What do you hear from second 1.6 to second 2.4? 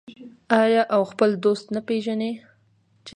نه پیژني؟